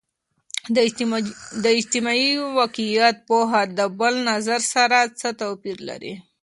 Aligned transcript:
د 1.63 1.65
اجتماعي 1.77 2.29
واقعیت 2.59 3.15
پوهه 3.27 3.61
د 3.77 3.79
بل 3.99 4.13
نظر 4.31 4.59
سره 4.73 4.97
څه 5.19 5.29
توپیر 5.41 5.77
لري؟ 5.89 6.13